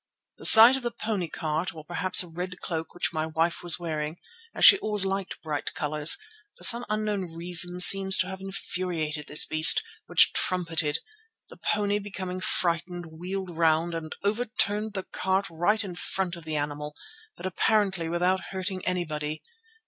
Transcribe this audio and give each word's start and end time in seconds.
The 0.37 0.47
sight 0.47 0.75
of 0.75 0.81
the 0.81 0.89
pony 0.89 1.27
cart, 1.27 1.75
or 1.75 1.85
perhaps 1.85 2.23
a 2.23 2.27
red 2.27 2.59
cloak 2.59 2.95
which 2.95 3.13
my 3.13 3.27
wife 3.27 3.61
was 3.61 3.77
wearing, 3.77 4.17
as 4.55 4.65
she 4.65 4.79
always 4.79 5.05
liked 5.05 5.39
bright 5.43 5.75
colours, 5.75 6.17
for 6.57 6.63
some 6.63 6.85
unknown 6.89 7.35
reason 7.35 7.79
seems 7.79 8.17
to 8.17 8.27
have 8.27 8.41
infuriated 8.41 9.27
this 9.27 9.45
beast, 9.45 9.83
which 10.07 10.33
trumpeted. 10.33 10.97
The 11.49 11.57
pony 11.57 11.99
becoming 11.99 12.39
frightened 12.39 13.05
wheeled 13.11 13.55
round 13.55 13.93
and 13.93 14.15
overturned 14.23 14.93
the 14.93 15.03
cart 15.03 15.47
right 15.51 15.83
in 15.83 15.93
front 15.93 16.35
of 16.35 16.45
the 16.45 16.55
animal, 16.55 16.95
but 17.37 17.45
apparently 17.45 18.09
without 18.09 18.45
hurting 18.51 18.83
anybody. 18.87 19.43